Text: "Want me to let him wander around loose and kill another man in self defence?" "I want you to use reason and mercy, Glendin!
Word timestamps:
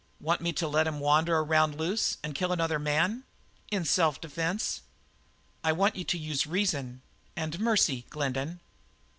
"Want 0.19 0.41
me 0.41 0.51
to 0.53 0.67
let 0.67 0.87
him 0.87 0.99
wander 0.99 1.37
around 1.37 1.75
loose 1.77 2.17
and 2.23 2.33
kill 2.33 2.51
another 2.51 2.79
man 2.79 3.23
in 3.69 3.85
self 3.85 4.19
defence?" 4.19 4.81
"I 5.63 5.73
want 5.73 5.95
you 5.95 6.03
to 6.03 6.17
use 6.17 6.47
reason 6.47 7.03
and 7.35 7.59
mercy, 7.59 8.07
Glendin! 8.09 8.61